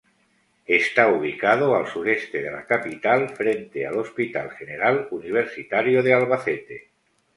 Está 0.65 1.09
ubicado 1.09 1.75
al 1.75 1.85
sureste 1.85 2.41
de 2.41 2.49
la 2.49 2.65
capital, 2.65 3.29
frente 3.35 3.85
al 3.85 3.99
Hospital 3.99 4.49
General 4.49 5.07
Universitario 5.11 6.01
de 6.01 6.11
Albacete. 6.11 6.89